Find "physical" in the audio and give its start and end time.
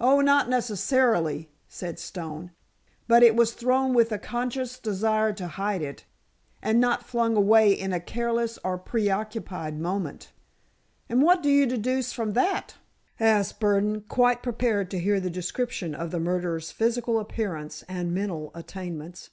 16.70-17.18